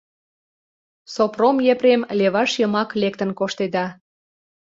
Сопром 1.13 1.57
Епрем 1.73 2.01
леваш 2.19 2.51
йымак 2.59 2.89
лектын 3.01 3.29
коштеда. 3.39 3.85